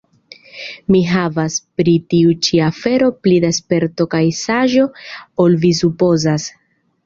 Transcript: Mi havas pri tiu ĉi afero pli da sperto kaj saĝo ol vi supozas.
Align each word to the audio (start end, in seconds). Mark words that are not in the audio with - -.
Mi 0.95 1.01
havas 1.09 1.57
pri 1.81 1.93
tiu 2.15 2.33
ĉi 2.47 2.63
afero 2.69 3.11
pli 3.27 3.37
da 3.45 3.53
sperto 3.61 4.09
kaj 4.17 4.25
saĝo 4.41 4.91
ol 5.47 5.63
vi 5.67 5.77
supozas. 5.85 6.53